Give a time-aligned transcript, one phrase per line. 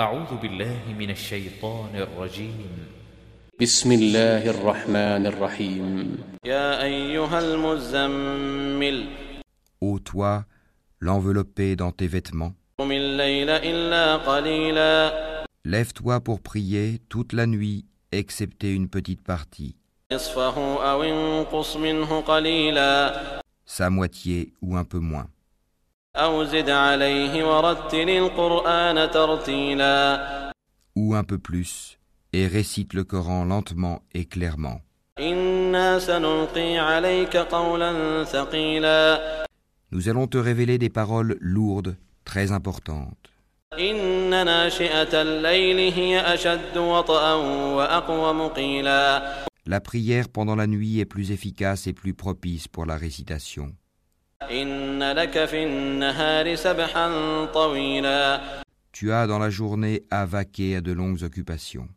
[0.00, 2.68] أعوذ بالله من الشيطان الرجيم
[3.60, 9.08] بسم الله الرحمن الرحيم يا أيها المزمل
[9.80, 10.44] Ô toi,
[11.00, 18.74] l'enveloppé dans tes vêtements, قم الليل إلا قليلا lève-toi pour prier toute la nuit, excepté
[18.74, 19.76] une petite partie,
[20.12, 25.28] نصفه أو انقص منه قليلا sa moitié ou un peu moins.
[26.15, 30.51] أو زد عليه ورتل القرآن ترتيلا
[30.95, 31.97] ou un peu plus,
[32.33, 34.81] et récite le Coran lentement et clairement.
[35.19, 39.45] إنا سنلقي عليك قولا ثقيلا
[39.91, 43.29] Nous allons te révéler des paroles lourdes, très importantes.
[43.79, 47.33] إن ناشئة الليل هي أشد وطئا
[47.75, 49.21] وأقوم قيلا
[49.69, 53.73] La prière pendant la nuit est plus efficace et plus propice pour la récitation.
[58.92, 61.88] Tu as dans la journée à vaquer à de longues occupations.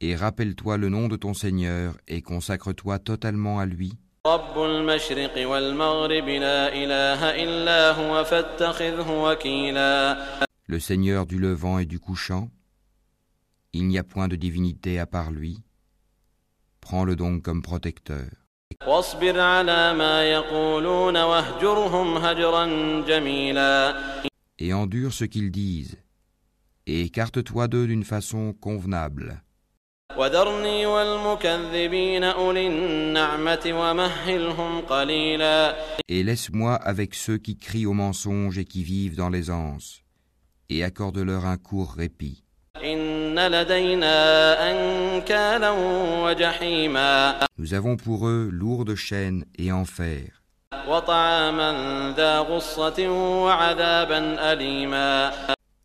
[0.00, 3.92] Et rappelle-toi le nom de ton Seigneur et consacre-toi totalement à lui.
[10.66, 12.48] Le Seigneur du levant et du couchant,
[13.72, 15.60] il n'y a point de divinité à part lui
[16.80, 18.28] prends-le donc comme protecteur.
[24.58, 25.98] Et endure ce qu'ils disent,
[26.86, 29.42] et écarte-toi d'eux d'une façon convenable.
[36.08, 40.02] Et laisse-moi avec ceux qui crient au mensonge et qui vivent dans l'aisance,
[40.68, 42.44] et accorde-leur un court répit.
[47.58, 50.42] Nous avons pour eux lourdes chaînes et enfer.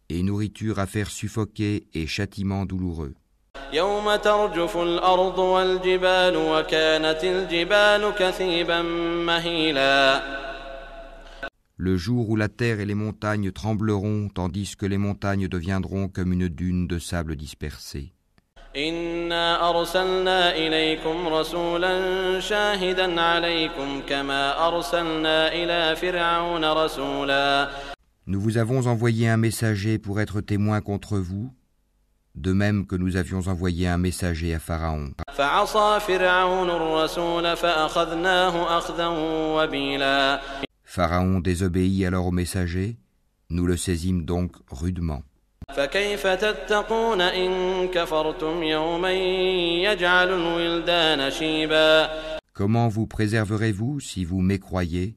[0.09, 3.14] Et nourriture à faire suffoquer et châtiment douloureux
[11.78, 16.31] le jour où la terre et les montagnes trembleront, tandis que les montagnes deviendront comme
[16.31, 18.13] une dune de sable dispersée.
[28.28, 31.53] Nous vous avons envoyé un messager pour être témoin contre vous,
[32.35, 35.12] de même que nous avions envoyé un messager à Pharaon.
[40.94, 42.97] فعصى فرعون الرسول فأخذناه أخذا وبيلا Pharaon désobéit alors au messager,
[43.50, 45.22] nous le saisîmes donc rudement.
[45.76, 49.12] فكيف تتقون إن كفرتم يوما
[49.82, 52.10] يجعل الولدان شيبا
[52.53, 55.16] Comment vous préserverez-vous, si vous mécroyez,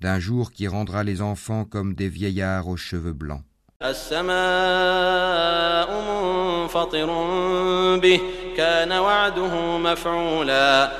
[0.00, 3.42] d'un jour qui rendra les enfants comme des vieillards aux cheveux blancs
[3.82, 4.26] السماء
[6.08, 7.06] منفطر
[7.96, 8.20] به
[8.56, 10.92] كان وعده مفعولا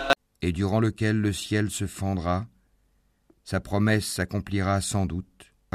[0.42, 2.46] et durant lequel le ciel se fendra,
[3.44, 5.26] sa promesse s'accomplira sans doute.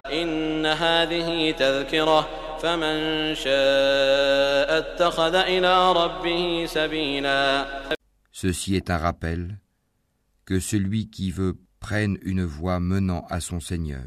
[0.06, 2.28] إن هذه تذكرة
[2.62, 7.66] فمن شاء اتخذ إلى ربه سبيلا
[8.32, 9.60] Ceci est un rappel
[10.46, 14.06] que celui qui veut prenne une voie menant à son Seigneur.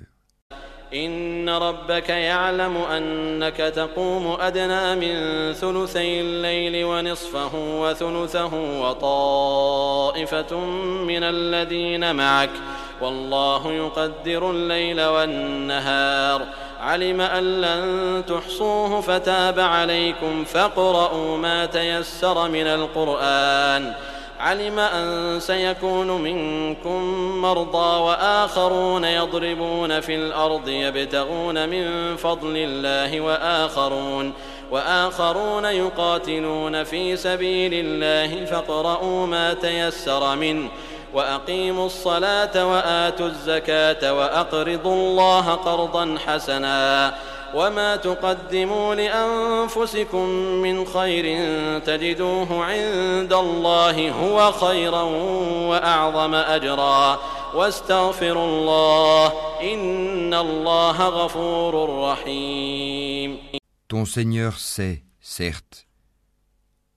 [0.94, 10.59] إن ربك يعلم أنك تقوم أدنى من ثلثي الليل ونصفه وثلثه وطائفة
[11.04, 12.50] من الذين معك
[13.01, 16.41] والله يقدر الليل والنهار.
[16.81, 23.93] علم أن لن تحصوه فتاب عليكم فاقرؤوا ما تيسر من القرآن.
[24.39, 27.03] علم أن سيكون منكم
[27.41, 34.33] مرضى وآخرون يضربون في الأرض يبتغون من فضل الله وآخرون
[34.71, 40.69] وآخرون يقاتلون في سبيل الله فاقرؤوا ما تيسر منه.
[41.14, 47.16] وأقيموا الصلاة وآتوا الزكاة وأقرضوا الله قرضا حسنا
[47.53, 50.26] وما تقدموا لأنفسكم
[50.61, 51.26] من خير
[51.79, 55.02] تجدوه عند الله هو خيرا
[55.70, 57.20] وأعظم أجرا
[57.55, 59.34] واستغفروا الله
[59.73, 61.73] إن الله غفور
[62.12, 63.40] رحيم.
[63.88, 65.88] Ton Seigneur sait, certes,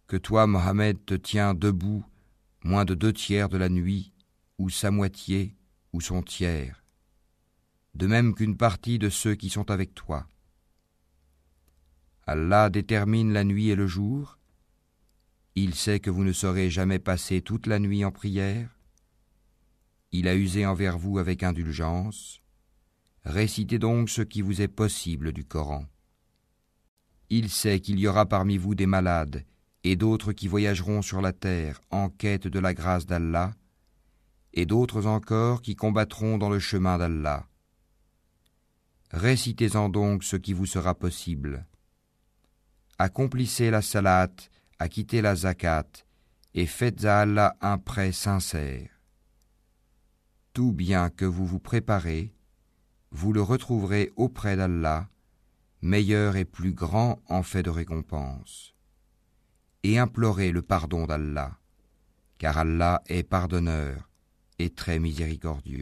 [0.07, 2.05] que toi, Mohammed, te tiens debout
[2.65, 4.13] moins de deux tiers de la nuit,
[4.59, 5.57] ou sa moitié,
[5.93, 6.85] ou son tiers,
[7.95, 10.27] de même qu'une partie de ceux qui sont avec toi.
[12.27, 14.39] Allah détermine la nuit et le jour,
[15.55, 18.79] il sait que vous ne saurez jamais passer toute la nuit en prière,
[20.13, 22.43] il a usé envers vous avec indulgence,
[23.25, 25.87] Récitez donc ce qui vous est possible du Coran.
[27.31, 29.45] Il sait qu'il y aura parmi vous des malades
[29.85, 33.55] et d'autres qui voyageront sur la terre en quête de la grâce d'Allah,
[34.55, 37.47] et d'autres encore qui combattront dans le chemin d'Allah.
[39.11, 41.67] Récitez-en donc ce qui vous sera possible.
[42.99, 44.31] Accomplissez la salat,
[44.79, 45.87] acquittez la zakat,
[46.55, 48.89] et faites à Allah un prêt sincère.
[50.53, 52.35] Tout bien que vous vous préparez,
[53.11, 55.09] vous le retrouverez auprès d'Allah,
[55.81, 58.75] meilleur et plus grand en fait de récompense.
[59.85, 61.59] Et implorez le pardon d'Allah,
[62.39, 64.09] car Allah est pardonneur
[64.59, 65.71] et très miséricordieux.